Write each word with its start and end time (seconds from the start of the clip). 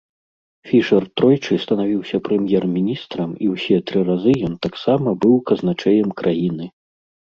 Фішэр 0.69 1.03
тройчы 1.19 1.53
станавіўся 1.65 2.17
прэм'ер-міністрам 2.29 3.29
і 3.45 3.53
ўсе 3.53 3.77
тры 3.91 3.99
разы 4.09 4.33
ён 4.51 4.59
таксама 4.67 5.07
быў 5.27 5.35
казначэем 5.51 6.09
краіны. 6.23 6.65